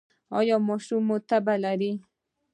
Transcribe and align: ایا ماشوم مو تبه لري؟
ایا 0.39 0.55
ماشوم 0.67 1.01
مو 1.07 1.17
تبه 1.29 1.55
لري؟ 1.63 1.91